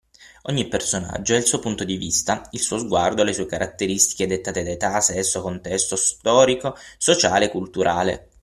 Ogni 0.49 0.67
personaggio 0.67 1.35
ha 1.35 1.37
il 1.37 1.45
suo 1.45 1.59
punto 1.59 1.83
di 1.83 1.95
vista, 1.95 2.47
il 2.53 2.59
suo 2.59 2.79
sguardo, 2.79 3.21
le 3.23 3.33
sue 3.33 3.45
caratteristiche 3.45 4.25
dettate 4.25 4.63
da 4.63 4.71
età, 4.71 4.99
sesso, 4.99 5.43
contesto 5.43 5.95
storico, 5.95 6.75
sociale, 6.97 7.49
culturale. 7.49 8.29